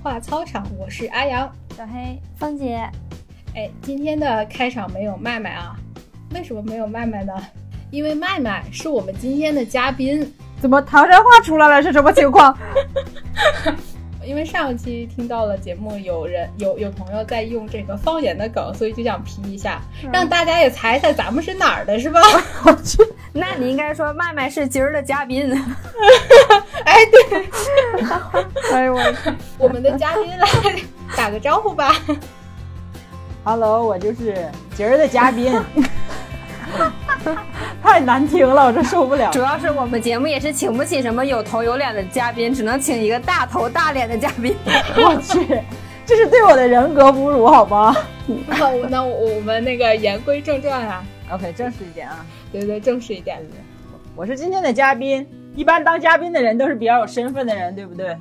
[0.00, 2.88] 话操场，我是阿阳，小黑，芳姐。
[3.54, 5.76] 哎，今天的开场没有麦麦啊？
[6.34, 7.34] 为什么没有麦麦呢？
[7.90, 10.32] 因为麦麦是我们今天的嘉宾。
[10.60, 11.82] 怎么唐山话出来了？
[11.82, 12.56] 是什么情况？
[14.24, 19.80] 因为上期听到了节目，有人有有朋友在用这个方言的梗，所以就想批一下，
[20.12, 22.20] 让大家也猜猜咱们是哪儿的，是吧？
[22.64, 22.98] 我去，
[23.32, 25.52] 那你应该说麦麦是今儿的嘉宾。
[26.84, 27.46] 哎，对，
[28.72, 29.14] 哎呦我，
[29.58, 30.48] 我们的嘉宾来
[31.16, 31.94] 打个招呼吧。
[33.44, 35.52] Hello，我就是今儿的嘉宾。
[37.82, 39.30] 太难听了，我这受不了。
[39.32, 44.54] 主要是我们节目也是请不起什么有头有脸的嘉宾，只能请一个大头大脸的嘉宾。
[44.96, 45.60] 我去，
[46.06, 47.96] 这是对我的人格侮辱，好吗？
[48.50, 51.04] 好，那我们那个言归正传啊。
[51.30, 52.24] OK，正式一点啊。
[52.50, 53.38] 对对，正式一点。
[54.14, 55.26] 我是今天的嘉宾。
[55.54, 58.16] 一般当嘉宾的人都是比较有身份的人，对不对？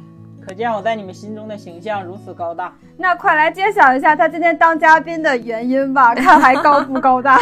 [0.46, 2.76] 可见我在你们心中的形象如此高大。
[2.98, 7.40] 那快来揭晓一下他今天当嘉宾的原因吧， 看还高不高大？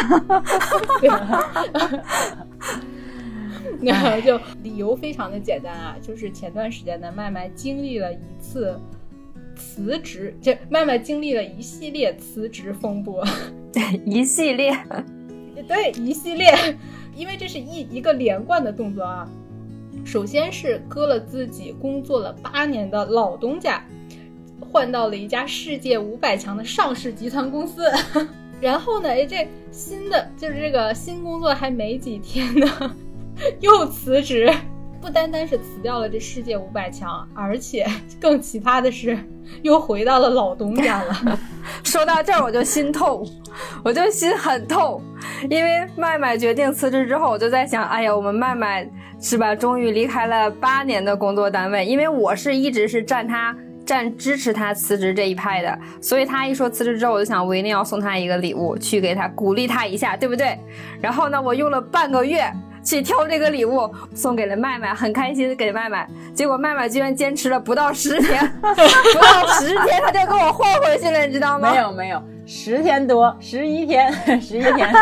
[3.80, 8.78] 那 就理由非常的简单啊，就是前段时间呢，麦麦经历了一次
[9.56, 13.24] 辞职，这麦麦经历了一系列辞职风波，
[14.04, 14.76] 一系列，
[15.66, 16.54] 对，一系列，
[17.14, 19.26] 因为这是一一个连贯的动作啊。
[20.04, 23.84] 首先是割了自己工作了八年的老东家，
[24.60, 27.84] 换到了一家世界五百强的上市集团公司。
[28.60, 32.96] 然后呢，哎，这新的就是这个新工作还没几天呢，
[33.60, 34.52] 又辞职。
[35.00, 37.86] 不单单是辞掉了这世界五百强，而且
[38.20, 39.18] 更奇葩的是，
[39.62, 41.38] 又回到了老东家了。
[41.82, 43.26] 说到这儿我就心痛，
[43.82, 45.02] 我就心很痛，
[45.48, 48.88] 因为麦麦决定辞职之后，我就在想，哎呀，我们麦麦。
[49.22, 49.54] 是吧？
[49.54, 60.58] 终于离开了八年的工作单位，因为我是一直是站他站支持他辞职这一派的，所以他一说辞职之后，我就想我一定要送他一个礼物，去给他鼓励他一下，对不对？
[61.02, 62.50] 然后呢，我用了半个月
[62.82, 71.70] 去挑这个礼物，送给了麦麦，很开心给麦麦，结果麦麦居然坚持了不到十天， 不到十天他就给我换回去了，你知道吗？
[71.70, 72.22] 没有没有。
[72.46, 74.92] 十天多，十一天， 十一天，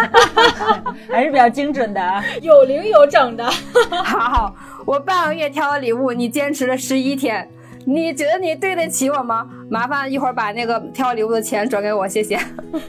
[1.09, 3.50] 还是比较精准的啊，有零有整的。
[4.05, 7.49] 好，我半个月挑的礼物，你坚持了十一天，
[7.91, 9.49] 你觉得你对得起我吗？
[9.71, 12.38] 麻烦一会儿把那个挑礼物的钱转给我，谢谢。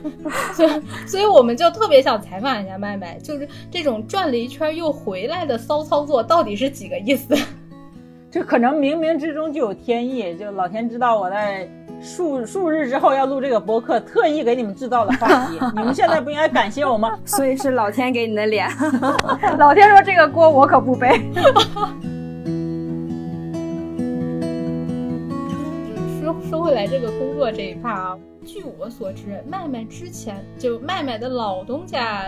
[0.53, 0.69] 所以，
[1.07, 7.33] 所以我们就特别想采访一下麦麦，就是这种转了一圈又回来的骚操作，到底是几个意思？
[8.29, 11.67] 这可能冥冥之中就有天意，就老天知道我在。
[12.01, 15.59] 数数日之后要录这个播客，特意给你们制造了话题。
[15.75, 17.19] 你们现在不应该感谢我吗？
[17.25, 18.69] 所以是老天给你的脸。
[19.57, 21.21] 老天说这个锅我可不背。
[26.69, 28.15] 回来，这个工作这一块啊，
[28.45, 32.25] 据我所知，麦麦之前就麦麦的老东家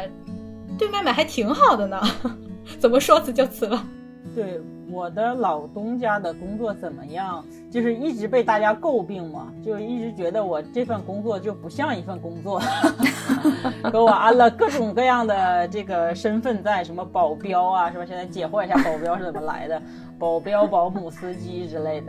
[0.80, 2.02] 对麦麦还挺好的呢，
[2.80, 3.86] 怎么说辞就辞了？
[4.34, 4.60] 对
[4.90, 7.46] 我的老东家的工作怎么样？
[7.70, 12.60] 就是一直被大家诟病嘛，就一直觉得我这份工作就不像一份工作，
[13.94, 18.04] 给我安了各种各样的这个身份在，什么保镖啊，是吧？
[18.08, 19.80] 现在解惑一下保镖是怎么来的，
[20.18, 22.08] 保镖、保姆、司机之类的，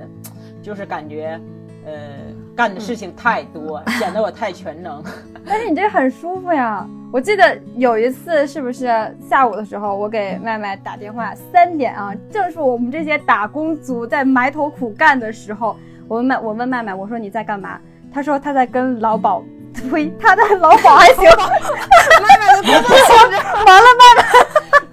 [0.62, 1.38] 就是感觉。
[1.84, 1.93] 呃，
[2.56, 5.03] 干的事情太多，显得我太全能。
[5.47, 6.87] 但 是你这很舒服呀！
[7.12, 8.87] 我记得有一次，是不是
[9.28, 15.76] 下午的时候，我给麦麦打电话，三点啊，正是我们这些打工族在埋头苦干的时候。
[16.09, 17.78] 我问麦，我问麦麦，我说你在干嘛？
[18.12, 19.42] 他说他在跟老鸨，
[19.91, 21.25] 呸， 他的老鸨还行。
[22.22, 23.16] 麦麦的工作
[23.66, 24.22] 完了，麦麦。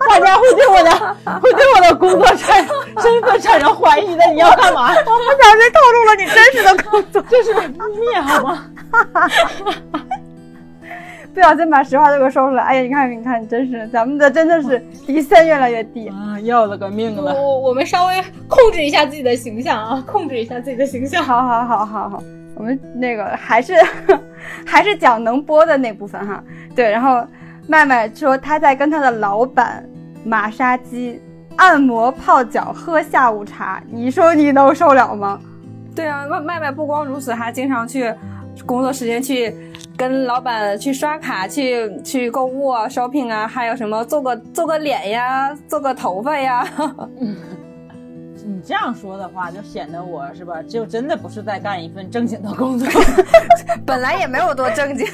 [0.10, 0.92] 大家会对我的
[1.40, 1.79] 会对我
[3.02, 4.90] 身份产生怀疑的，你要干嘛？
[4.94, 8.66] 我不小心透露了你真实的工作，这是秘密好吗？
[11.34, 12.64] 不小心把实话都给说出来。
[12.64, 16.40] 哎呀，你看，你看，真是咱们的真的是底线越来越低啊！
[16.44, 17.34] 要了个命了！
[17.34, 21.24] 我我们稍微控制一下自己的形象啊，控制一下自己的形象。
[21.24, 22.24] 好好好好好，
[22.56, 23.74] 我们那个还是
[24.66, 26.44] 还是讲能播的那部分哈。
[26.76, 27.26] 对，然后
[27.68, 29.88] 麦麦说他在跟他的老板。
[30.26, 31.18] 马杀鸡、
[31.60, 35.38] 按摩、泡脚、喝下午茶，你说你能受了吗？
[35.94, 38.14] 对啊，麦麦不光如此，还经常去
[38.66, 39.54] 工作时间去
[39.98, 46.66] 跟老板去刷卡、去去购物啊、shopping 啊，还有什么做个做个脸呀、做个头发呀。
[48.50, 52.88] 你这样说的话，就显得我是吧，就真的不是在干一份正经的工作。
[53.86, 55.06] 本来也没有多正经，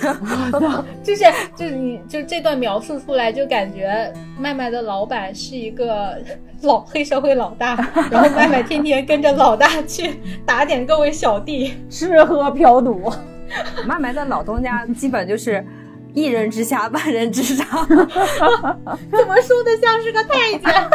[1.03, 4.09] 就是就是你就这段描述出来，就感觉
[4.39, 6.17] 麦麦的老板是一个
[6.61, 7.75] 老黑社会老大，
[8.09, 13.11] 然后麦麦天天跟着老大去打点各位小弟，吃喝嫖赌。
[13.85, 15.63] 麦麦的老东家基本就是
[16.13, 20.89] 一人之下，万人之上，怎么说的像是个太监？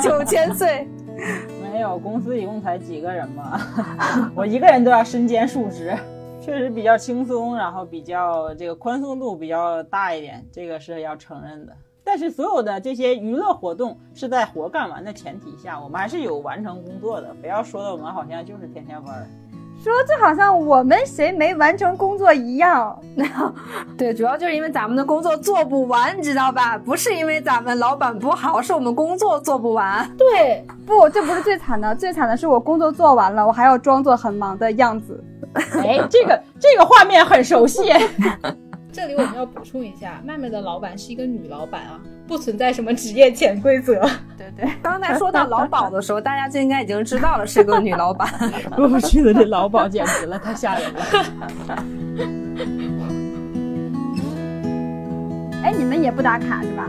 [0.00, 0.88] 九千岁。
[1.62, 3.60] 没有，公司一共才几个人嘛，
[4.34, 5.96] 我一个人都要身兼数职，
[6.40, 11.72] 确实比较轻松，然后比较这个宽松度比较大一点，这个是要承认的。
[12.06, 19.26] 但是所有的这些娱乐活动是在活干完的前提下，我们还是有完成工作的，不要说的我们好像就是天天玩。
[19.90, 22.96] 说就好像我们谁没完成工作一样。
[23.96, 26.76] 对，主要就是因为咱们的工作做不完，你知道吧？
[26.78, 30.10] 不是因为咱们老板不好，是我们工作做不完。
[30.16, 35.22] 对， 不，这不是最惨的，最惨的是我工作做完了，我还要装作很忙的样子。
[35.54, 37.82] 哎，这个这个画面很熟悉。
[38.94, 43.94] 这里我们要补充一下， 麦麦的老板是一个女老板啊，不存在什么职业潜规则。
[44.38, 48.28] 对 对， 刚才说到劳保的时候，大家就应该已经知道了是个女老板。
[48.76, 51.00] 过去的这劳保简直了，太吓人了。
[55.64, 56.88] 哎，你们也不打卡是吧？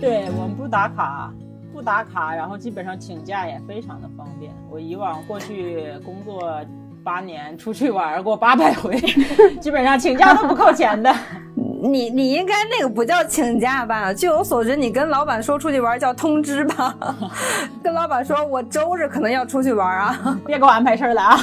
[0.00, 1.32] 对我们不打卡，
[1.72, 4.52] 不打卡，然后基本上请假也非常的方便。
[4.68, 6.60] 我以往过去工作。
[7.04, 8.98] 八年出去玩过八百回，
[9.60, 11.14] 基本上请假都不扣钱的。
[11.56, 14.12] 你你应该那个不叫请假吧？
[14.12, 16.96] 据我所知，你跟老板说出去玩叫通知吧？
[17.84, 21.38] 跟老板说我周日可能要出去玩啊，别给我安排事儿了啊！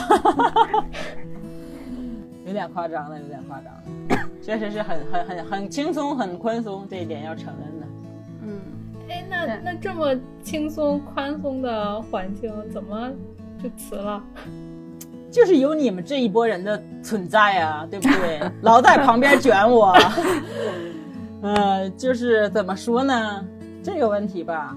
[2.43, 3.65] 有点夸张了，有点夸张
[4.19, 7.87] 了，确实是很很很很轻松，很宽松，这一点要承认的。
[8.47, 8.59] 嗯，
[9.09, 13.11] 哎，那那这么轻松宽松的环境，怎么
[13.61, 14.23] 就辞了？
[15.31, 18.41] 就是有你们这一波人的存在啊，对不对？
[18.61, 19.95] 老在旁边卷我，
[21.41, 23.43] 呃，就是怎么说呢？
[23.81, 24.75] 这个问题吧，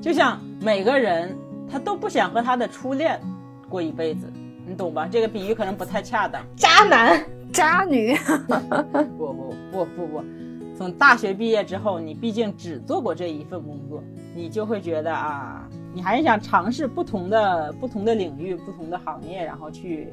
[0.00, 1.36] 就像每个人
[1.70, 3.20] 他都不想和他的初恋
[3.68, 4.32] 过一辈子，
[4.64, 5.08] 你懂吧？
[5.10, 6.40] 这个比喻可能不太恰当。
[6.56, 7.20] 渣男、
[7.52, 8.16] 渣女，
[9.18, 10.24] 不不不不不，
[10.78, 14.02] 从大学毕业之后，你毕竟只做过这一份工作，
[14.36, 15.68] 你就会觉得啊。
[15.92, 20.08] 你还是想尝试不同的不同的领域、不同的行业，然后去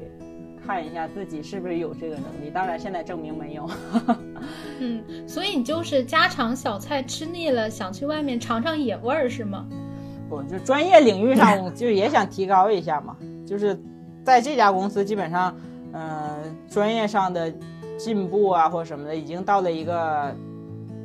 [0.66, 2.50] 看一下自己是不是有这个能力。
[2.52, 3.70] 当然，现在证明没有。
[4.80, 9.66] 嗯，所以你就是家常小菜吃腻了，想去外面尝尝野味儿，是吗？
[10.28, 13.16] 不，就专业领域上，就也想提高一下嘛。
[13.46, 13.80] 就是
[14.24, 15.56] 在这家公司，基本上，
[15.92, 17.52] 嗯，专业上的
[17.96, 20.34] 进步啊，或者什么的，已经到了一个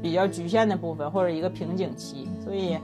[0.02, 2.76] 比较局限的部分，或者一个瓶颈期，所以。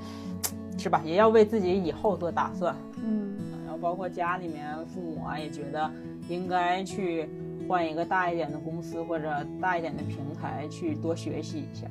[0.79, 1.01] 是吧？
[1.05, 2.73] 也要为自己以后做打算。
[3.03, 3.35] 嗯，
[3.65, 5.91] 然后包括家里面父母啊，也觉得
[6.29, 7.29] 应该去
[7.67, 9.29] 换一个大一点的公司或者
[9.61, 11.85] 大一点的平台去多学习一下，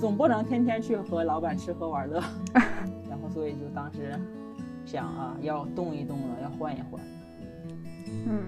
[0.00, 2.22] 总不能天天去和老板吃喝玩乐。
[3.10, 4.18] 然后所以就当时
[4.86, 7.02] 想啊，要动一动了，要换一换。
[8.26, 8.42] 嗯，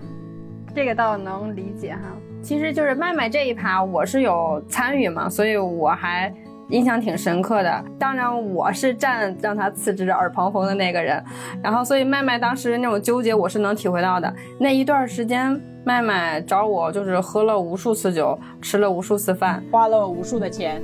[0.74, 2.16] 这个倒能理解哈。
[2.42, 6.32] 其实就是麦麦这一趴，我是有参与嘛，所以我还。
[6.70, 11.22] 印象挺深刻的，当然我是站让他辞职耳旁风的那个人，
[11.62, 14.32] 然后所以麦麦当时那种纠结我是能体会到的。
[14.58, 20.80] 那一段时间，麦麦找我就是喝了无数次酒，吃了无数次饭，花了无数的钱，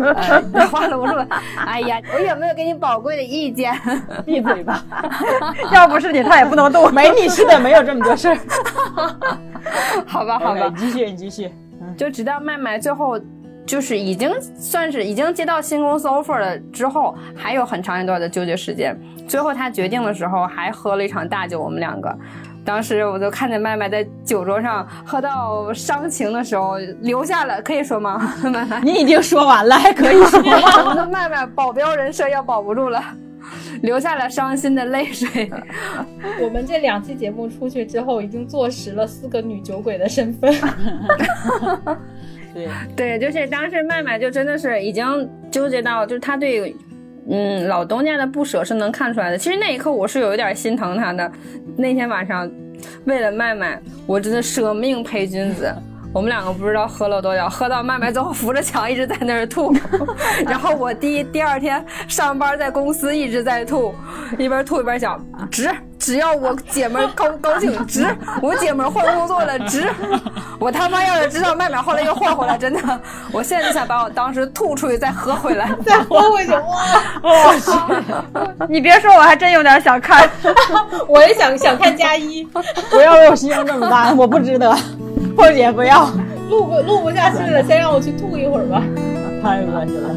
[0.70, 1.14] 花了无数。
[1.64, 3.72] 哎呀，我有没有给你宝贵的意见？
[4.25, 4.84] 闭嘴吧！
[5.72, 6.90] 要不是你，他也不能动。
[6.92, 8.38] 没你是的，没有这么多事儿。
[10.06, 11.50] 好吧，好吧，你继续，你继续。
[11.96, 13.20] 就直到麦麦最后。
[13.66, 18.96] 就是已经算是已经接到新公司 offer 了之后，还有很长一段的纠结时间。
[19.26, 21.61] 最后他决定的时候，还喝了一场大酒。
[21.61, 22.16] 我们两个，
[22.64, 28.32] 当时我就看见麦麦在酒桌上喝到伤情的时候，留下了可以说吗？
[28.44, 30.58] 麦麦，你已经说完了，还可以说吗？
[30.87, 33.02] 我 的麦麦保镖人设要保不住了，
[33.82, 35.50] 留下了伤心的泪水。
[36.42, 40.54] 我们这两期节目出去之后，已经坐实了四个女酒鬼的身份。
[42.54, 45.04] 对 对，就是当时麦麦就真的是已经
[45.50, 46.74] 纠结到，就是他对，
[47.28, 49.36] 嗯，老东家的不舍是能看出来的。
[49.36, 51.30] 其实那一刻我是有一点心疼他的。
[51.76, 52.50] 那天晚上，
[53.04, 55.74] 为了麦麦，我真的舍命陪君子。
[56.16, 59.70] 我们两个不知道喝了多少，喝到麦麦最后扶着墙一直在那儿吐，
[60.49, 63.94] 然后我第第二天上班在公司一直在吐，
[64.38, 68.06] 一边吐一边想，值只要我姐们高高兴值，
[68.40, 69.92] 我姐们换工作了值。
[70.58, 75.70] 我他妈要是知道麦麦后来又换回来，真的，我现在就想把我当时吐出去再喝回来。
[75.85, 76.52] 再喝回去，
[77.25, 77.54] 哇！
[78.70, 80.26] 你别说，我还真有点想看。
[81.06, 82.42] 我也想想看加一，
[82.88, 84.75] 不要为我牺牲这么大，我不值得。
[85.37, 86.07] 凤姐不要，
[86.49, 88.83] 录不录不下去了，先让我去吐一会儿吧。
[89.43, 90.09] 太恶心了。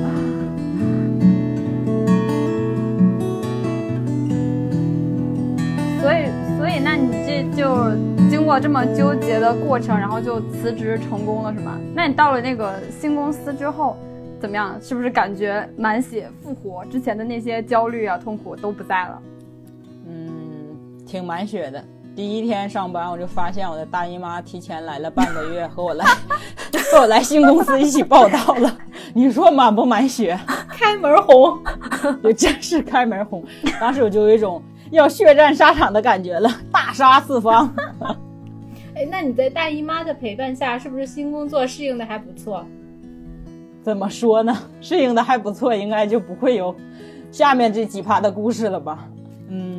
[6.02, 6.26] 所以，
[6.58, 7.92] 所以，那你这就
[8.30, 11.78] 经过这么纠结的过程，然后就辞职成功了，是吗？
[11.94, 13.98] 那你到了那个新公司之后，
[14.40, 14.80] 怎么样？
[14.82, 16.86] 是不是感觉满血复活？
[16.86, 19.22] 之前的那些焦虑啊、痛苦都不在了？
[20.08, 20.26] 嗯，
[21.06, 21.84] 挺满血的。
[22.16, 26.06] 第一天上班，我就发现我的大姨妈提前来了半个月，和我来
[26.92, 28.78] 和我来新公司一起报道了。
[29.14, 30.38] 你说满不满血？
[30.70, 31.58] 开门红，
[32.24, 33.44] 就真是开门红。
[33.80, 34.62] 当时我就有一种。
[34.92, 37.72] 要血战沙场的感觉了，大杀四方。
[38.96, 42.66] 哎，那你在大姨妈的陪伴下，是不是新工作适应的还不错？
[43.84, 44.58] 怎么说呢？
[44.82, 46.76] 适应的还不错，应该就不会有
[47.32, 49.08] 下面这几趴的故事了吧？
[49.50, 49.79] 嗯，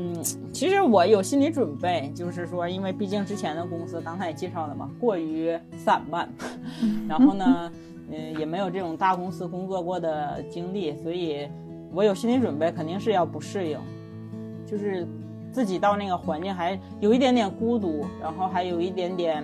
[0.60, 6.28] 其实我有心理准备，就是说，因为毕竟之前的公司刚才也介绍了嘛，过于散漫，
[7.08, 7.72] 然后呢，
[8.10, 11.48] 嗯，也没有这种大公司工作过的经历，所以
[11.94, 13.78] 我有心理准备，肯定是要不适应。
[14.66, 15.08] 就是
[15.50, 19.42] 自己到那个环境还有一点点孤独，然后还有一点点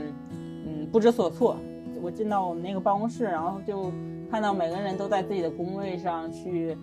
[0.67, 1.57] 嗯不知所措。
[2.03, 3.91] 我进到我们那个办公室，然后就
[4.31, 6.77] 看到每个人都在自己的工位上去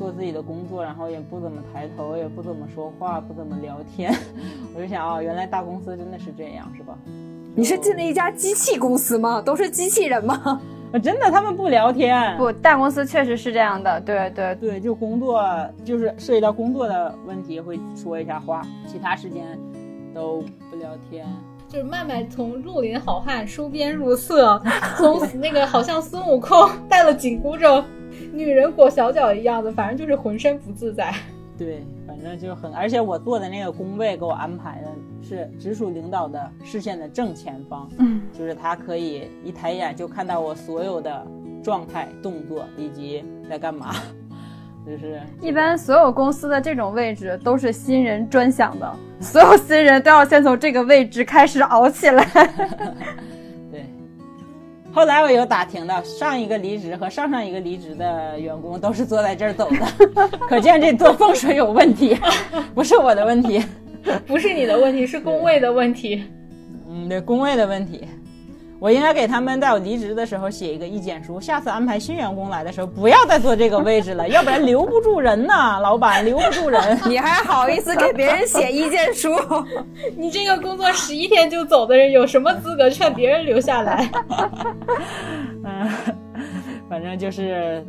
[0.00, 4.10] 做自己的工作，然后也不怎么抬头，也不怎么说话，不怎么聊天。
[4.74, 6.96] 我就想啊，原来大公司真的是这样，是吧？
[7.54, 9.42] 你是进了一家机器公司吗？
[9.42, 10.58] 都是机器人吗？
[11.02, 12.34] 真的，他们不聊天。
[12.38, 14.00] 不，大公司确实是这样的。
[14.00, 15.46] 对对对，就工作，
[15.84, 19.44] 就是涉及到工作的问题会说一下话，其他时间
[20.14, 21.26] 都不聊天。
[21.68, 24.60] 就是麦麦从绿林好汉收编入色，
[24.96, 27.84] 从那个好像孙悟空戴了紧箍咒，
[28.32, 31.12] 女人裹小脚一样的，反正就是浑身不自在。
[31.58, 34.88] 对，反正就很，而且我坐的那个工位给我安排的
[35.20, 41.26] 是直属领导的视线的正前方，嗯，就是他可以一抬眼就看到我所有的
[41.62, 43.94] 状态、动作以及在干嘛，
[44.86, 52.26] 就是一般所有公司的这种位置都是新人专享的，所有新人都要先从这个位置开始熬起来。
[54.92, 62.16] 后来我有打听到，上一个离职和上上一个离职的员工都是坐在这儿走的， 可见这做风水有问题，
[62.74, 63.62] 不是我的问题，
[64.26, 66.24] 不是你的问题，是工位的问题。
[66.88, 68.04] 嗯，对，工位的问题。
[68.80, 76.98] 我应该给他们在我离职的时候写一个意见书，下次安排新员工来的时候不要再坐这个位置了，要不然留不住人呐，老板留不住人。
[77.06, 79.36] 你还好意思给别人写意见书？
[80.16, 84.10] 你这个工作十一天就走的人，有什么资格劝别人留下来？
[85.62, 85.90] 嗯，
[86.88, 87.84] 反正就是，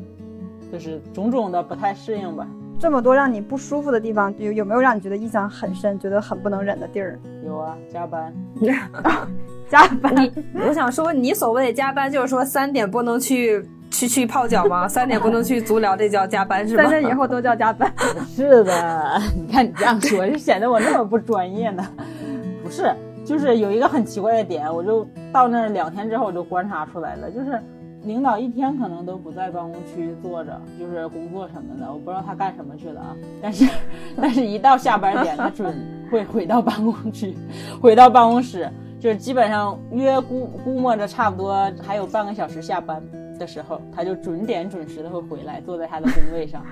[0.70, 2.46] 就是种种的不太适应吧。
[2.82, 7.20] 这么多让你不舒服的地方，有有没有让你觉得印象很深、觉得很不能忍的地儿？
[7.46, 8.34] 有啊，加班。
[9.70, 10.34] 加班，你
[10.68, 14.88] 我想说，你所谓的加班，就是说三点不能去去去泡脚吗？
[14.90, 16.82] 三点不能去足疗，这叫加班是吗？
[16.82, 17.94] 三点以后都叫加班。
[18.36, 21.88] 是的，你看你这样说，就显得我那么不专业呢。
[22.64, 22.92] 不是，
[23.24, 27.62] 就是有一个很奇怪的点，我就到那儿两天之后，我就观察出来了，就是
[28.04, 33.16] 领导一天可能都不在办公区坐着，就是工作什么的，我不知道他干什么去了啊。
[33.42, 33.68] 但是，
[34.20, 35.76] 但是一到下班点，他准
[36.12, 37.36] 会回到办公区，
[37.82, 38.70] 回到办公室。
[39.00, 43.02] 就是基本上约估估摸着差不多还有半个小时下班
[43.40, 46.64] 的时候，他就准点准时的会回来，坐在他的工位上，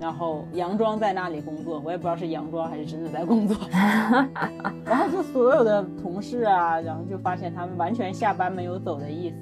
[0.00, 1.80] 然后佯装在那里工作。
[1.84, 3.56] 我也不知道是佯装还是真的在工作。
[4.84, 9.36] 然后就所有的同事啊，然后就发现他们完全下班没有走的意思。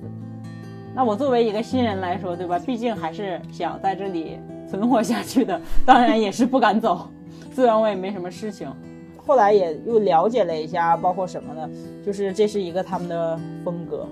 [0.94, 2.58] 那我作为一个新人来说，对吧？
[2.58, 7.08] 毕竟还是想在这里存活下去的，当然也是不敢走。
[7.52, 8.68] 虽然我也没什么事情。
[9.26, 11.70] 后来也又了解了一下，包括什么呢？
[12.04, 14.04] 就是这是一个他们的风格。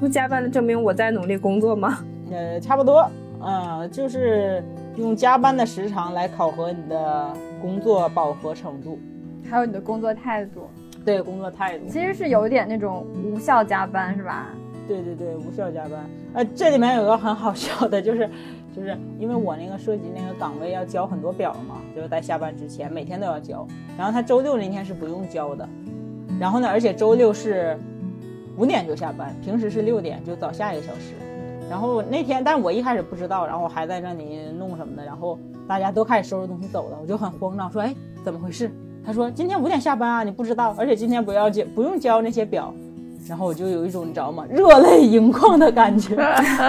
[0.00, 1.98] 就加班的证明我在努力工作吗？
[2.32, 3.08] 呃，差不多。
[3.42, 4.64] 嗯，就是
[4.96, 8.98] 用加班的时长来考核你的工作饱和程度，
[9.48, 10.68] 还有你的工作态度。
[11.04, 14.48] 对，工作态度其实是有一点那种无效加班，是吧？
[14.96, 16.04] 对对对，无效加班。
[16.34, 18.28] 呃，这里面有个很好笑的，就是。
[18.72, 23.66] 就是因为我那个涉及那个岗位要交很多表嘛，就是在下班之前每天都要交。
[23.98, 25.68] 然后他周六那天是不用交的，
[26.38, 27.76] 然后呢，而且周六是
[28.56, 31.14] 五点就下班，平时是六点就早下一个小时。
[31.68, 37.92] 然后那天，但我一开始不知道，然后我还在那里弄什么的，然后大家都开始收拾东西走了，我就很慌张，说：“哎，
[38.24, 38.70] 怎么回事？
[39.04, 42.72] 他说今天五点下班啊，你不知道，而且今天不要交不用交那些表。
[43.28, 46.16] 然后我就有一种你知道吗，热泪盈眶的感觉，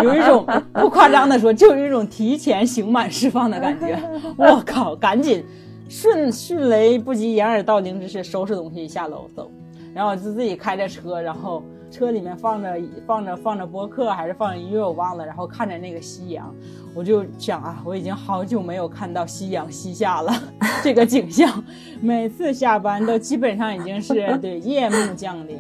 [0.04, 3.98] 有一种不夸张的说，就有一种提前刑满释放的感觉。
[4.38, 5.44] 我靠，赶紧
[5.90, 9.50] 迅迅雷不及掩耳盗铃之势收拾东西下楼走。
[9.94, 16.54] 然后我就自己开着车，然后车里面放着放着放着播客还是放着音乐我忘了，然后看着那个夕阳，
[16.94, 20.34] 我就想啊，我已经好久没有看到夕阳西下了
[20.84, 21.64] 这个景象，
[22.00, 25.58] 每次下班都基本上已经是对夜幕降临。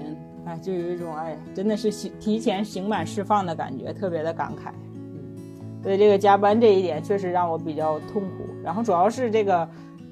[0.51, 4.71] 哎，就有一种哎，真的是刑提前刑满释放的感觉，特别的感慨。
[4.93, 8.43] 嗯，所以这个加班这一点确实让我比较痛苦。
[8.61, 9.67] 然后主要是这个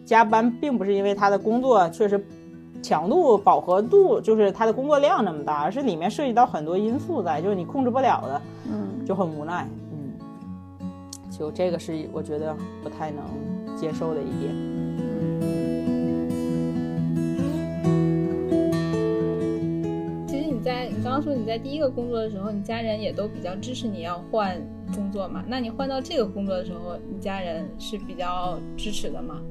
[0.06, 2.24] 加班，并不是因为他的工作确实
[2.82, 8.42] 强度、饱和度，就是他的工作量那么大，而是里面涉及到很多因素在，就是你控制不了的，
[8.72, 9.68] 嗯，就很无奈。
[9.92, 10.90] 嗯，
[11.30, 13.26] 就这个是我觉得不太能
[13.76, 15.59] 接受的一点。
[21.10, 24.56] 刚刚说你在第一个工作的时候，你家人也都比较支持你要换
[24.94, 25.44] 工作嘛？
[25.48, 29.42] 那你换到这个工作的时候，你家人是比较支持的吗？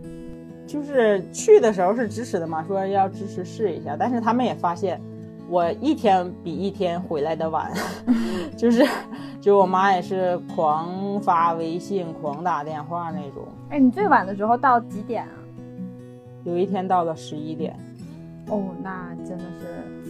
[0.69, 5.01] 就是去的时候是支持的嘛，说要支持试一下，但是他们也发现
[5.49, 7.73] 我一天比一天回来的晚，
[8.57, 8.87] 就是
[9.41, 13.49] 就我妈也是狂发微信、狂打电话那种。
[13.71, 15.35] 哎，你最晚的时候到几点啊？
[16.45, 17.77] 有一天到了十一点。
[18.47, 19.67] 哦，那真的是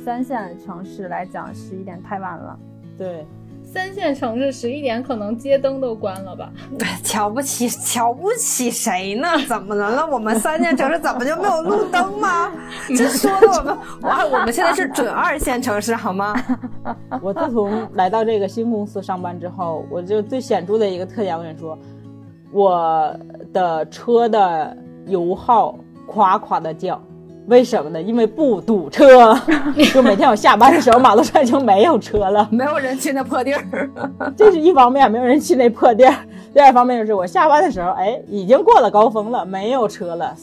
[0.09, 2.59] 三线城市来讲，十一点太晚了。
[2.97, 3.27] 对，
[3.63, 6.51] 三线城市十一点可能街灯都关了吧？
[7.05, 9.29] 瞧不起瞧不起谁呢？
[9.47, 10.07] 怎么了？
[10.07, 12.51] 我们三线城市怎么就没有路灯吗？
[12.97, 16.35] 这说的我们哇，我们现在是准二线城市好吗？
[17.21, 21.79] 我自从来到这个新公司上班之后，我就最显著的一个特点，我跟你说，
[22.51, 23.15] 我
[23.53, 24.75] 的车的
[25.05, 26.99] 油耗夸夸的降。
[27.49, 28.01] 为什么呢？
[28.01, 29.35] 因为不堵车，
[29.93, 33.91] 就每天我下班的时候，马路上已经没有车了，没有人去那破地儿。
[34.37, 36.13] 这是一方面，没有人去那破地儿；
[36.53, 40.35] 第二方面就是我下班的时候，哎，已经过了高峰了，没有车了，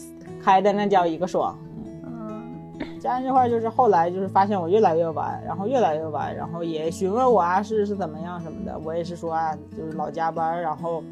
[0.42, 1.56] 开的那叫一个爽。
[2.04, 2.42] 嗯，
[3.00, 11.04] 家人这块就是后来就是发现我越来越晚，然后越来越晚，然后也询问我啊是是怎么样什么的，我也是说啊，就是老加班，然后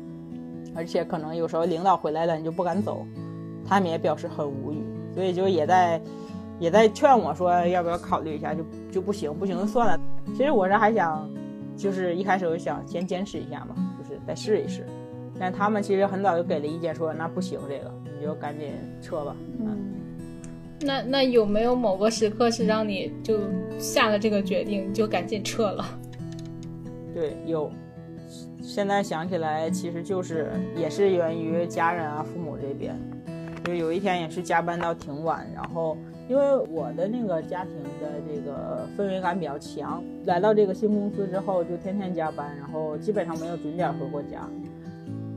[0.75, 3.07] 而且可能有时候领导回来了你就不敢走，
[3.65, 4.85] 他们也表示很无语。
[5.15, 6.01] 所以就也在，
[6.59, 10.01] 也在劝我说要不要考虑一下，就就不行，不行就算了。
[10.37, 11.29] 其实我是还想，
[11.77, 14.85] 就是一开始我就想先坚持一下嘛，就是再试一试。
[15.39, 18.73] 但他们其实很早就给了意见，说那不行，这个你就赶紧
[19.03, 19.37] 撤吧。
[19.59, 19.95] 嗯，
[20.81, 23.39] 那那有没有某个时刻是让你就
[23.79, 25.85] 下了这个决定，就赶紧撤了？
[27.15, 27.71] 对，有。
[28.63, 32.99] 现在想起来，其实就是也是源于家人啊，父母这边。
[33.65, 35.97] 就有一天也是加班到挺晚，然后
[36.29, 44.47] 因为我的那个家庭的这个氛围感比较强，来到这个新公司之后就天天加班，然后基本上没有准点回过家，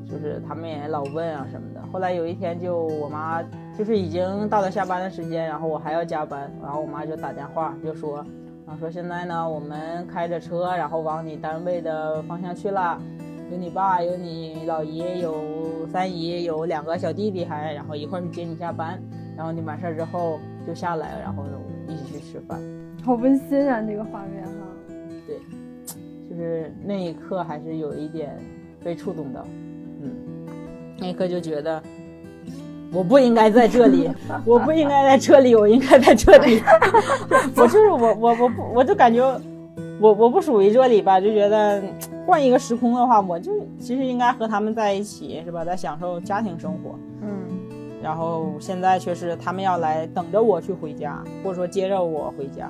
[0.05, 1.81] 就是他们也老问啊什么的。
[1.91, 3.41] 后来有一天就我妈
[3.77, 8.17] 就是已经到了下班的时间，然后我还要加班，然后我妈就打电话就说，
[8.65, 13.01] 啊说现在呢我们开着车然后往你单位的方向去了。
[13.49, 19.01] 有你爸，有你老姨，有三姨，有两个小弟弟，还然后一块去接你下班，
[19.38, 21.45] 然后你完事儿之后就下来，然后
[21.88, 22.60] 一起去吃饭，
[23.05, 24.51] 好温馨啊，这个画面哈。
[25.25, 25.38] 对，
[26.29, 28.38] 就是那一刻还是有一点
[28.83, 29.45] 被触动到，
[30.01, 30.12] 嗯，
[30.99, 31.81] 那一刻就觉得
[32.91, 34.10] 我不应该在这里，
[34.45, 36.62] 我不应该在这里，我应该在这里，
[37.55, 39.23] 我就是我我我不我就感觉
[40.01, 41.81] 我我不属于这里吧，就觉得。
[42.27, 45.63] 换一个时空的话，我就其实应该和他们在一起，是吧？
[45.63, 46.99] 在享受家庭生活。
[47.21, 47.29] 嗯。
[48.03, 52.69] 然后现在却是他们要来等着我去回家，或者说接着我回家，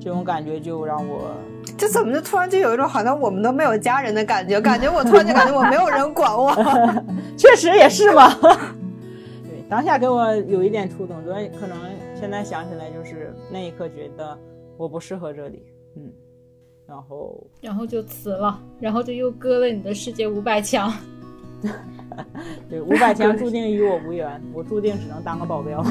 [0.00, 1.36] 这种感觉就让我，
[1.76, 4.58] 这怎么就突然就有一种好像我们都没有家人的感觉？
[4.60, 6.50] 感觉我突然就感觉我没有人管我。
[7.36, 8.28] 确实也是嘛。
[9.44, 11.78] 对，当下给我有一点触动，所以可能
[12.14, 14.36] 现在想起来就是那一刻觉得
[14.78, 15.64] 我不适合这里。
[15.96, 16.10] 嗯。
[16.92, 20.92] 然后，然后就辞了，然后就又割了你的世界五百强。
[22.68, 25.82] 对，五百强注定与我无缘， 我注定只能当个保镖。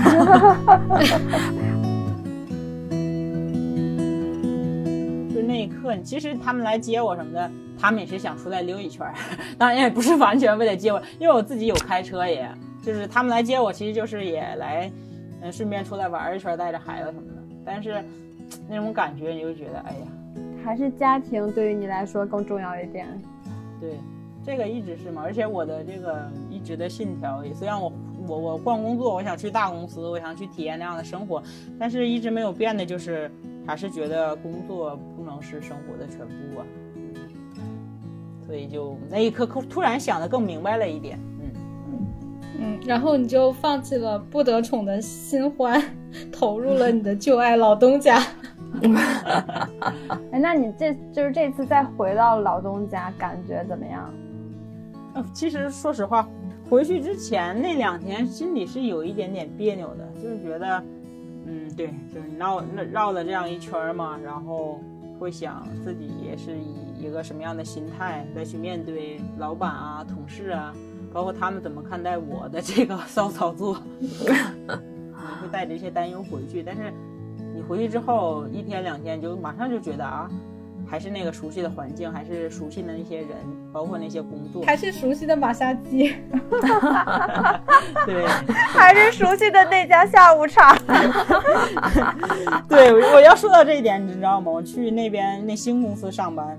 [5.33, 9.15] 就那一刻，其实他们来接我什么的，他们也是想出来溜一圈儿，
[9.57, 12.47] 当然也不是完全为了接我，因为我自己有开车，也
[12.83, 14.91] 就是他们来接我，其实就是也来，
[15.41, 17.41] 嗯，顺便出来玩一圈，带着孩子什么的。
[17.65, 18.05] 但是
[18.69, 20.05] 那种感觉，你就觉得，哎呀。
[20.63, 23.07] 还是家庭对于你来说更重要一点。
[23.79, 23.97] 对，
[24.45, 27.91] 这个一直是嘛，而且我的这个一直的信条，也虽然我
[28.27, 31.41] 我我换工作，我想去大公司，我想去体验那样的生活，
[31.79, 33.31] 但是一直没有变的就是，
[33.65, 36.65] 还是觉得工作不能是生活的全部啊。
[38.45, 41.17] 所以就那一刻，突然想的更明白了一点。
[42.59, 45.81] 嗯，然后你就放弃了不得宠的新欢，
[46.31, 48.21] 投入了你的旧爱老东家。
[48.81, 54.13] 哎，那你这就是这次再回到老东家，感觉怎么样？
[55.13, 56.27] 呃，其实说实话，
[56.69, 60.83] 回去之前那两天心里是有一点点别扭的，就是觉得，
[61.45, 64.79] 嗯，对，就是绕绕了这样一圈嘛，然后
[65.19, 70.73] 会想自己也是以一个什么样的心态再去面对老板啊、同事啊。
[71.13, 74.07] 包括他们怎么看待我的这个 骚操作，你
[75.41, 76.63] 会带着一些担忧回去。
[76.63, 76.83] 但是
[77.53, 80.29] 你回去之后一天两天，就马上就觉得啊，
[80.87, 83.29] 还是那个熟悉的环境，还是熟悉的那些人，
[83.71, 86.15] 包括那些工作，还是熟悉的马杀鸡
[88.05, 90.77] 对，还是熟悉的那家下午茶。
[92.67, 94.51] 对，我要说到这一点，你知道吗？
[94.51, 96.57] 我去那边那新公司上班。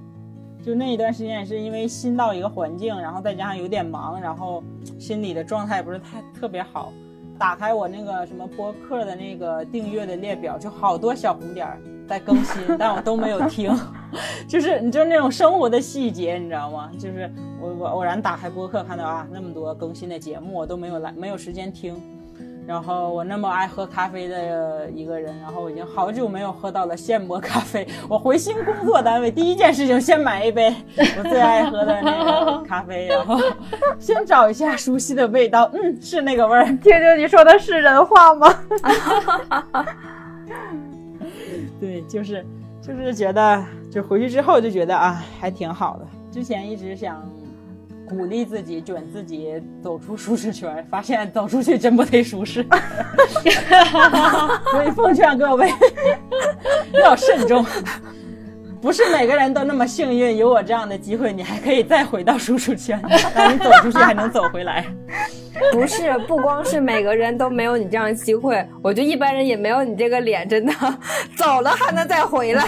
[0.64, 4.62] 就那一段时间也是因为新到一个环境，然后再加上有点忙，然后
[4.96, 6.92] 心里的状态不是太特别好。
[7.38, 11.66] 打开我那个什么播客的那个订阅的列表，就好多小红点
[12.08, 13.76] 在更新，但我都没有听。
[14.46, 16.90] 就是你就是那种生活的细节，你知道吗？
[16.98, 21.94] 就是我我偶然打开播客看到啊那么多更新的节目，我都没有来没有时间听。
[22.66, 27.86] 然后我那么爱喝咖啡的一个人，然后我已经好久没有喝到了现磨咖啡。
[28.08, 30.74] 我回新工作单位，第一件事情先买一杯
[31.18, 33.36] 我最爱喝的那个咖啡，然后
[33.98, 36.64] 先找一下熟悉的味道，嗯，是那个味儿。
[36.64, 38.54] 听听你说的是人话吗？
[41.80, 42.46] 对，就是
[42.80, 46.06] 就是觉得，就回去之后就觉得啊，还挺好的。
[46.30, 47.20] 之前一直想。
[48.12, 52.64] 鼓励自己，卷自己走出舒适圈，发现走出去真不忒舒适。
[54.70, 55.72] 所以奉劝各位
[57.02, 57.64] 要慎重，
[58.80, 63.02] 不是每个人都那么幸运，有我这样的机会，你还可以再回到舒适圈，
[63.34, 64.84] 让你走出去还能走回来。
[65.70, 70.72] 不是，不光是每个人都没有你这样的机会，我觉得一般人也没有你这个脸，真的
[71.36, 72.64] 走了还能再回来，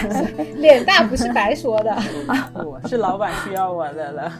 [0.57, 1.95] 脸大不是白说的。
[2.53, 4.33] 我是老板需要我的了。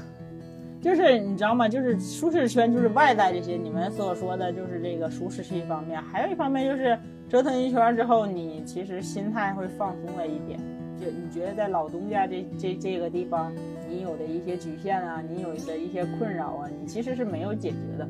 [0.85, 1.67] 就是你知道吗？
[1.67, 6.95] 就是舒适圈，就是外在这些你们所说的，就是这个舒适是一方面，还有一方面就是
[7.27, 10.59] 折腾一圈之后，你其实心态会放松了一点。
[11.01, 13.51] 就你觉得在老东家这这这个地方，
[13.89, 18.07] 你有的一些局限啊，你有的一些困扰啊，你其实是没有解决的。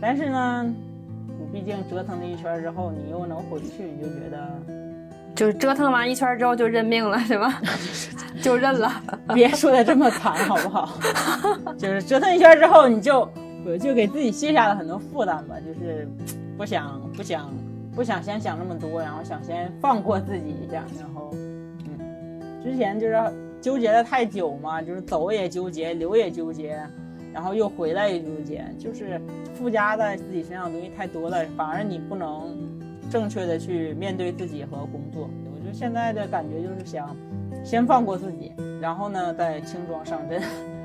[0.00, 0.72] 但是呢，
[1.40, 4.85] 你毕竟折腾了一圈之后，你又能回去，你就觉得。
[5.36, 7.60] 就是折腾完一圈之后就认命了，是吧？
[8.42, 8.90] 就认了，
[9.34, 10.98] 别说的这么惨，好不好？
[11.76, 13.28] 就是折腾一圈之后，你就
[13.78, 15.56] 就给自己卸下了很多负担吧。
[15.60, 16.08] 就是
[16.56, 17.52] 不想不想
[17.94, 20.82] 不想先想那么多，然后想先放过自己一下。
[20.98, 23.20] 然后，嗯，之前就是
[23.60, 26.80] 纠结的太久嘛，就是走也纠结，留也纠结，
[27.34, 29.20] 然后又回来也纠结，就是
[29.54, 32.56] 附加在自己身上的东西太多了，反而你不能。
[33.10, 37.14] 正确的去面对自己和工作，我觉得现在的感觉就是想
[37.64, 40.42] 先放过自己，然后呢再轻装上阵，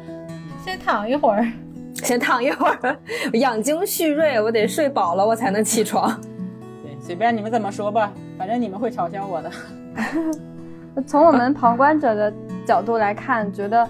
[0.64, 1.46] 先躺一会儿，
[1.96, 2.98] 先躺一会儿，
[3.34, 6.10] 养精蓄锐，我得睡饱了我才能起床。
[6.84, 9.52] 对，随便你们怎么说吧，反正你们会嘲笑我的。
[11.08, 12.34] 从我们旁观者的
[12.66, 13.88] 角度来看，觉得，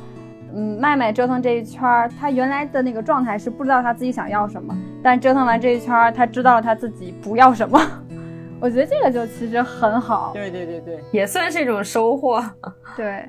[0.54, 7.80] 嗯，麦麦折腾这一圈儿，他原来的那个状态是不知道他自己想要什么，但折腾完这一圈儿，他知道了他自己不要什么。
[8.62, 12.40] 我觉得这个就其实很好，对对对对，也算是一种收获。
[12.96, 13.28] 对，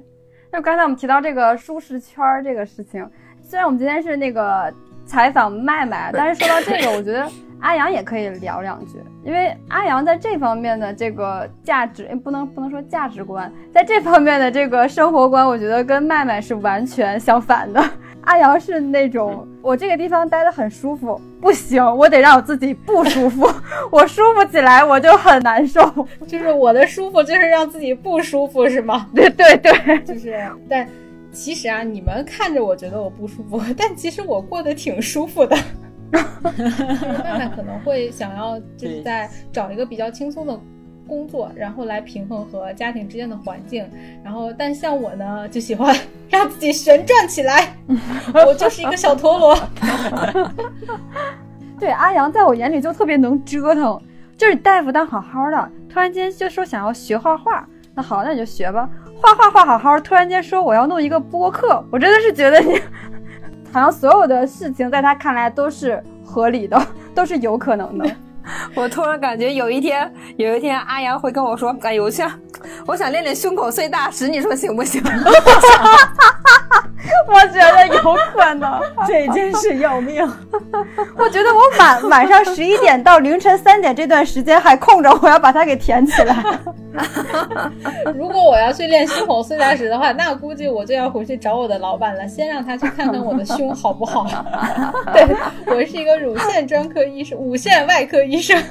[0.52, 3.08] 就刚才我们提到这个舒适圈这个事情，
[3.40, 4.70] 虽然我们今天是那个
[5.06, 7.26] 采访麦麦，但是说到这个，我觉得
[7.60, 17.82] 阿阳也可以聊两句，因为阿阳在这方面的这个价值，不能不能说价值观，在这方面的这个生活观，我觉得跟麦麦是完全相反的。
[18.24, 23.52] 阿阳是那种，我这个地方待得很舒服，不行，我得让我自己不舒服，
[23.90, 25.82] 我舒服起来我就很难受。
[26.26, 29.08] 就是我的舒服，就是让自己不舒服，是吗？
[29.12, 30.40] 对对对，就是。
[30.68, 30.88] 但
[31.32, 35.56] 其实啊，你们看着我觉得我不舒服，但其实我过得挺舒服的。
[36.12, 40.60] 慢慢可能会想要就是在找一个比较轻松的。
[41.06, 43.84] 工作，然后来平衡和家庭之间的环境，
[44.24, 45.94] 然后但像我呢，就喜欢
[46.28, 47.76] 让自己旋转起来，
[48.46, 49.58] 我就是一个小陀螺。
[51.78, 54.00] 对，阿阳在我眼里就特别能折腾，
[54.36, 58.88] 就是大夫当好好的，突然间就说想要学画画，那好，那你就学吧，
[59.20, 62.78] 画画画好好，突然间说我要弄一个播客，我真的是觉得你，
[63.72, 66.80] 好像所有的事情在他看来都是合理的。
[67.14, 68.10] 都是有可能的。
[68.74, 72.30] 我突然感觉有一天，有一天阿阳会跟我说：“哎呦，我想，
[72.86, 75.02] 我想练练胸口碎大石，你说行不行？”
[77.26, 80.22] 我觉得有可能， 这真是要命。
[81.16, 86.36] 我觉得我晚晚上十一点到凌晨三点这段时间还空着，我要把它给填起来。
[88.14, 94.26] 如果我要去练胸口碎大石的话，那估计我就要回去找我的老板了，先让他去看看我的胸好不好。
[95.12, 95.26] 对
[95.66, 98.62] 我是一个乳腺专科医生，乳腺外科医生。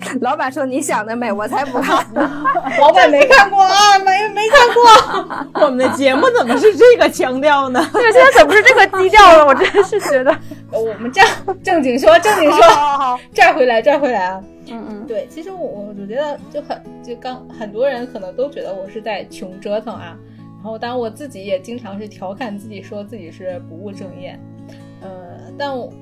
[0.20, 2.04] 老板说：“你想的美， 我才不看。
[2.80, 5.64] 老板没看过啊，没没看过。
[5.66, 7.84] 我们的节目怎么是这个腔调呢？
[7.92, 9.46] 对，现在怎么是这个基调了？
[9.46, 10.36] 我真是觉得，
[10.72, 11.28] 我们这样
[11.62, 14.42] 正经说，正经说，好好好，拽回来，拽回来啊。
[14.68, 20.16] 嗯嗯，对，其实我我我觉得就很就刚很多人可能都觉得我是在穷折腾啊。
[20.62, 24.38] 然后，当然我自己也经常是调侃自己，说自己是不务正业。
[25.02, 25.08] 呃，
[25.58, 25.92] 但我。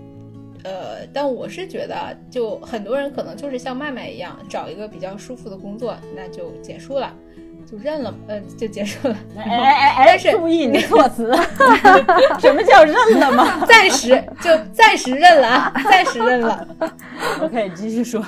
[0.64, 7.14] 呃，但我是觉得，就很多人可能就是像麦麦一样，找一个比较舒服的工作，那就结束了，
[7.70, 9.16] 就认了，呃，就结束了。
[9.36, 11.32] 哎哎哎，但是注意你措辞，
[12.40, 13.64] 什么叫认了吗？
[13.66, 14.08] 暂时
[14.42, 16.68] 就暂时认了啊， 暂时认了。
[17.40, 18.24] OK，继续说。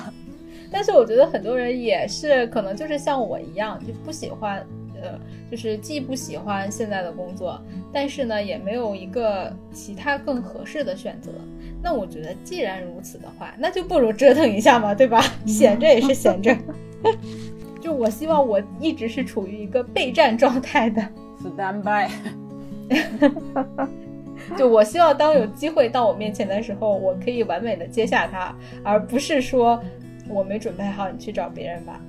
[0.71, 4.65] 但是我觉得很多人也是可能就是像我一样，就不喜欢。
[5.03, 7.59] 呃，就是既不喜欢现在的工作，
[7.91, 11.31] 但是呢，也没有一个其他更合适的选择。
[11.83, 15.21] 那我觉得，既然如此的话，那就不如折腾一下嘛，对吧？
[15.45, 16.55] 闲着也是闲着。
[17.81, 21.01] 就我希望我一直是处于一个备战状态的
[21.43, 22.07] ，stand by。
[24.57, 29.81] 就我希望当有机会到我面前的时候，我可以完美的接下它，而不是说
[30.27, 31.99] 我没准备好，你去找别人吧。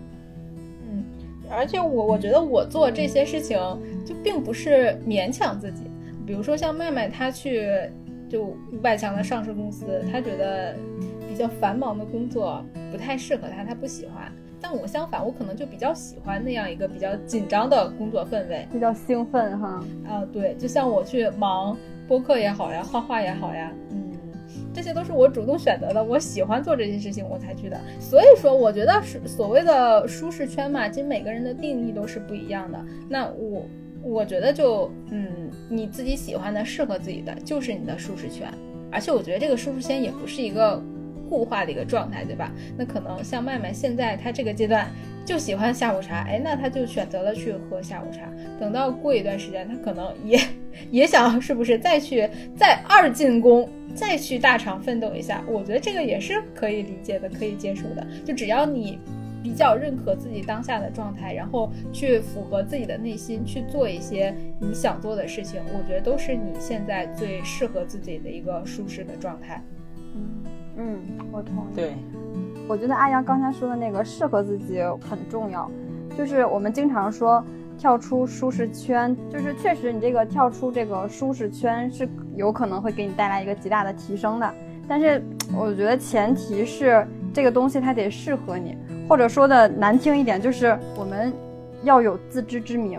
[0.90, 1.04] 嗯
[1.50, 3.58] 而且我我觉得我做这些事情
[4.04, 5.84] 就并不是勉强自己，
[6.26, 7.68] 比如说像麦麦他去
[8.32, 10.74] 就五百强的上市公司，他觉得
[11.28, 14.32] 比较繁忙的工作不太适合他，他不喜欢。
[14.58, 19.84] 但我相反，我可能就比较喜欢那样一个比较紧张的工作氛围，比较兴奋哈。
[20.08, 21.76] 啊，对，就像我去忙
[22.08, 24.10] 播客也好呀，画画也好呀，嗯。
[24.74, 27.78] 这些都是我主动选择的，我喜欢做这些事情，我才去的。
[28.00, 32.82] 所以说，我觉得是所谓的舒适圈嘛，其实每个人的定义都是不一样的。
[33.06, 33.66] 那我
[34.02, 38.52] 我觉得就嗯，你自己喜欢的、适合自己的，就是你的舒适圈。
[38.90, 40.82] 而且我觉得这个舒适圈也不是一个
[41.28, 42.52] 固化的一个状态，对吧？
[42.76, 44.86] 那可能像麦麦现在他这个阶段
[45.24, 48.20] 就喜欢下午茶，哎，那他就选择了去喝下午茶。
[48.60, 50.38] 等到过一段时间，他可能也
[50.90, 53.68] 也想是不是再去再二进宫。
[53.94, 58.06] 再去大厂奋斗一下，我觉得这个也是可以理解的，可以接受的。
[58.24, 58.98] 就只要你
[59.42, 69.62] 比较认可自己当下的状态，然后去符合自己的内心去做一些你想做的事情，我觉得都是你现在最适合自己的一个舒适的状态。
[70.14, 70.44] 嗯
[70.76, 70.98] 嗯，
[71.32, 71.74] 我同意。
[71.74, 71.94] 对，
[72.68, 75.70] 我觉得阿阳刚才说的那个适合自己很重要，
[76.16, 77.44] 就是我们经常说。
[77.78, 84.54] 跳出舒适圈，就是确实你这个跳出这个舒适圈是有可能会给你带来一个极大的提升的。
[84.86, 85.20] 但是
[85.56, 88.76] 我觉得前提是这个东西它得适合你，
[89.12, 91.30] 或者说的难听一点，就是我们
[91.82, 92.98] 要有自知之明。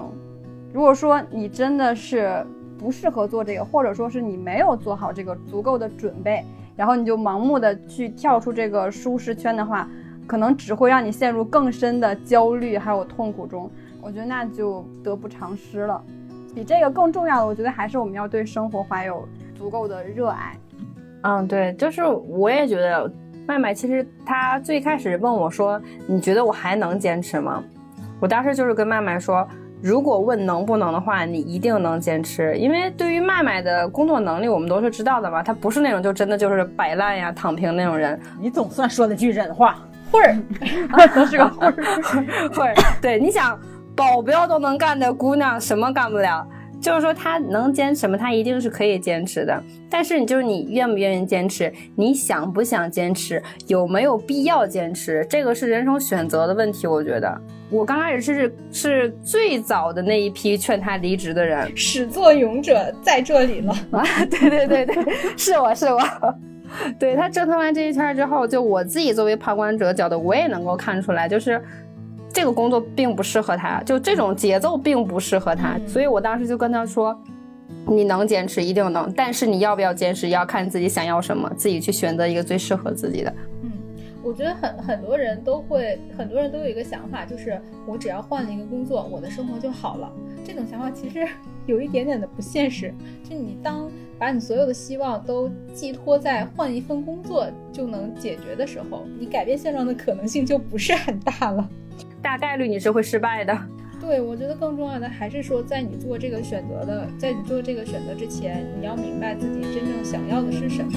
[0.71, 2.45] 如果说你真的是
[2.78, 6.45] 不适合做这个，或者说是你没有做好这个足够的准备，
[6.76, 9.89] 然后你就盲目的去跳出这个舒适圈的话，
[10.28, 13.67] 可能只会让你陷入更深的焦虑还有痛苦中。
[13.99, 15.99] 我觉得那就得不偿失了。
[16.54, 20.56] 比这个更重要的，我觉得还是我们要对生活怀有足够的热爱。
[21.23, 23.12] 嗯，对，就是我也觉得，
[23.45, 27.63] 麦麦其实他最开始问我说：“你觉得我还能坚持吗？”
[28.19, 29.47] 我当时就是跟麦麦说
[29.82, 35.43] ：“如果问能不能的话，你一定能坚持，因为对于麦麦的工作能力，我们都是知道的嘛。
[35.43, 38.19] 他不是那种就真的就是摆烂呀、躺平那种人。
[38.39, 39.77] 你总算说了句人话，
[40.12, 40.38] 会儿
[41.13, 41.73] 都 是个会儿
[42.56, 42.73] 会儿。
[43.01, 43.60] 对，你想。
[43.95, 46.43] 保镖都能干的姑娘，什么干不了？
[46.83, 48.17] 就是说，他能坚持吗？
[48.17, 49.63] 他一定是可以坚持的。
[49.89, 51.71] 但是，你就是你愿不愿意坚持？
[51.95, 53.41] 你想不想坚持？
[53.67, 55.25] 有没有必要坚持？
[55.29, 56.85] 这个是人生选择的问题。
[56.85, 61.71] 我觉得，我刚开始是是最早的那一批劝他离职的人。
[61.73, 64.03] 始作俑者在这里了啊！
[64.29, 66.01] 对对对对，是我是我。
[66.99, 71.63] 对他折腾完这一圈之后，就我自己作为旁观者角度，我也能够看出来，就是。
[72.33, 77.17] 这个工作并不适合他，就这种节奏并不适合他，所以我当时就跟他说
[77.87, 83.71] ：“你能坚持，一定能，但是你要不要坚持，要看自己想要什么，自己去选择一个最适合自己的。”嗯，
[84.23, 90.11] 我觉得很很多人都会，很多人都有一个想法，就是我只要换了一个工作，我的生活就好了。
[90.43, 91.25] 这种想法其实
[91.65, 92.93] 有一点点的不现实。
[93.23, 93.89] 就你当。
[94.19, 101.67] 把你所有的希望都寄托在换一份工作就能解决的时候，你改变现状的可能性就不是很大了。
[102.23, 103.55] 大概率你是会失败的。
[103.99, 110.91] 对，我觉得更重要的还是说，在你做这个选择的，在你做这个选择之前，你要明白自己真正想要的是什么。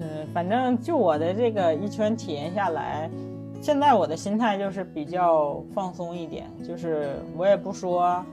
[0.00, 3.10] 嗯，反正就我的这个一圈体验下来，
[3.60, 8.24] 现在我的心态就是比较放松一点，就是我也不说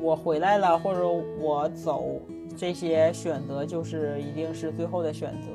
[0.00, 1.08] 我回来了或者
[1.40, 2.20] 我走
[2.56, 5.48] 这些选择就是一定是最后的选择，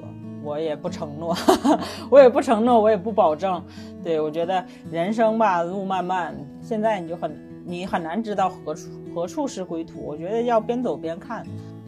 [0.43, 1.35] 我也不承诺，
[2.11, 3.63] 我也不承诺，我也不保证。
[4.03, 9.99] 对我觉得人生吧，路漫漫，现在你就很你很难知道何处何处是归途。
[10.01, 11.45] 我觉得要边走边看，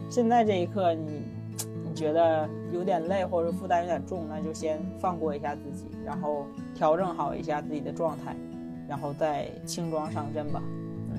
[0.10, 1.24] 现在这一刻你。
[1.96, 8.36] 觉得有点累或者负担有点重，那就先放过一下自己，然后调整好一下自己的状态，
[8.86, 10.62] 然后再轻装上阵吧。
[11.12, 11.18] 嗯，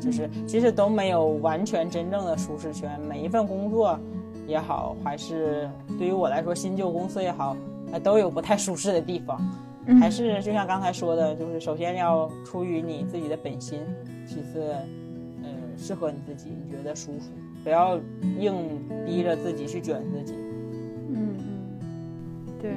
[0.00, 4.00] 就是其实都没有完全真正的舒适圈，每一份工作
[4.46, 7.56] 也好，还是对于我来说新旧公司也好，
[8.02, 9.40] 都有不太舒适的地方。
[10.00, 13.80] 还是就像刚才说的，就是首先要出于你自己的本心，
[14.26, 14.74] 其次，
[15.42, 17.30] 呃，适合你自己，你觉得舒服。
[17.62, 17.98] 不要
[18.38, 18.54] 硬
[19.04, 20.34] 逼着自己去卷自己。
[21.10, 21.78] 嗯嗯，
[22.60, 22.70] 对，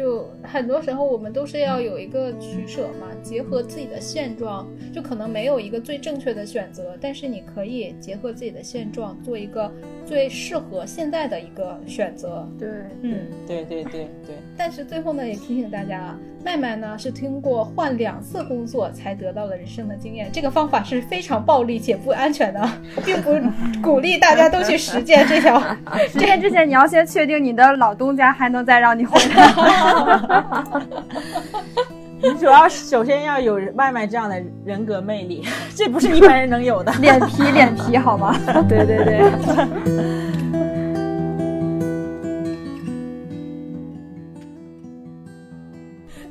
[0.00, 9.70] 就很多时候我们都是要有一个取舍嘛，结合自己的现状，就可能没有一个最正确的选择，但是你可以结合自己的现状，做一个
[10.06, 12.48] 最适合现在的一个选择。
[12.58, 12.66] 对，
[13.02, 14.36] 嗯，对对对对。
[14.56, 16.18] 但是最后呢，也提醒大家啊。
[16.42, 22.66] 麦麦呢是通过换两次工作才得到了人生的经验，这个方法是非常暴力且不安全的，
[23.04, 23.38] 并不
[23.86, 25.60] 鼓励大家都去实践这条。
[26.08, 29.52] 实践之前，你要先确定你的老东家还能再让你回来。
[32.22, 35.42] 你主要首先要有麦麦这样的人格魅力，
[35.74, 36.92] 这不是一般人能有的。
[37.00, 38.36] 脸皮，脸皮，好吗？
[38.68, 39.22] 对对对。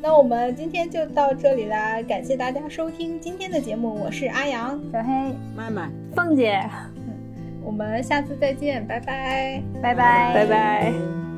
[0.01, 6.63] 那我们今天就到这里啦，感谢大家收听今天的节目，我是阿阳、小黑、麦麦、凤姐，
[7.63, 11.28] 我们下次再见，拜拜，拜拜，拜拜。